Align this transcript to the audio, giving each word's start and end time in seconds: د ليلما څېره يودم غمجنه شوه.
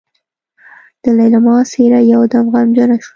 د 1.03 1.05
ليلما 1.17 1.55
څېره 1.71 1.99
يودم 2.13 2.45
غمجنه 2.53 2.95
شوه. 3.03 3.09